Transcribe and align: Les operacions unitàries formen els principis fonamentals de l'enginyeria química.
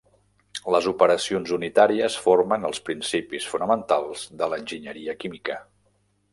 Les 0.75 0.87
operacions 0.91 1.51
unitàries 1.57 2.17
formen 2.25 2.67
els 2.71 2.81
principis 2.89 3.47
fonamentals 3.53 4.27
de 4.43 4.51
l'enginyeria 4.55 5.19
química. 5.25 5.63